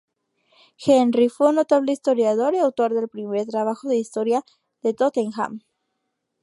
[0.83, 4.43] Henry fue un notable historiador y autor del primer trabajo de historia
[4.81, 5.61] de Tottenham.